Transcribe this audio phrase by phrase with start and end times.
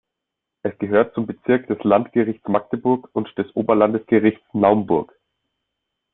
[0.63, 5.13] Es gehört zum Bezirk des Landgerichts Magdeburg und des Oberlandesgerichts Naumburg.